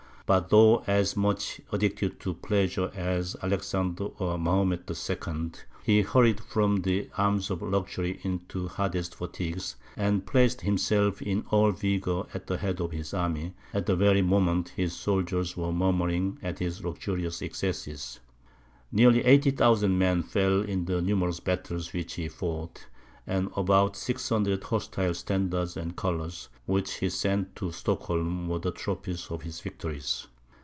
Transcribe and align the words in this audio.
But 0.33 0.47
though 0.47 0.81
as 0.87 1.17
much 1.17 1.59
addicted 1.73 2.21
to 2.21 2.33
pleasure 2.33 2.89
as 2.95 3.35
Alexander 3.41 4.05
or 4.17 4.39
Mahomet 4.39 4.87
the 4.87 4.95
Second, 4.95 5.65
he 5.83 6.03
hurried 6.03 6.39
from 6.39 6.83
the 6.83 7.09
arms 7.17 7.49
of 7.51 7.61
luxury 7.61 8.17
into 8.23 8.63
the 8.63 8.69
hardest 8.69 9.13
fatigues, 9.15 9.75
and 9.97 10.25
placed 10.25 10.61
himself 10.61 11.21
in 11.21 11.43
all 11.51 11.71
his 11.73 11.81
vigour 11.81 12.27
at 12.33 12.47
the 12.47 12.55
head 12.57 12.79
of 12.79 12.91
his 12.93 13.13
army, 13.13 13.53
at 13.73 13.87
the 13.87 13.95
very 13.97 14.21
moment 14.21 14.69
his 14.69 14.93
soldiers 14.93 15.57
were 15.57 15.73
murmuring 15.73 16.37
at 16.41 16.59
his 16.59 16.81
luxurious 16.81 17.41
excesses. 17.41 18.21
Nearly 18.89 19.25
80,000 19.25 19.97
men 19.97 20.23
fell 20.23 20.61
in 20.61 20.85
the 20.85 21.01
numerous 21.01 21.41
battles 21.41 21.91
which 21.91 22.13
he 22.13 22.29
fought, 22.29 22.87
and 23.27 23.49
about 23.55 23.95
600 23.95 24.63
hostile 24.63 25.13
standards 25.13 25.77
and 25.77 25.95
colours, 25.95 26.49
which 26.65 26.95
he 26.95 27.09
sent 27.09 27.55
to 27.55 27.71
Stockholm, 27.71 28.47
were 28.49 28.59
the 28.59 28.71
trophies 28.71 29.27
of 29.29 29.43
his 29.43 29.61
victories. 29.61 30.25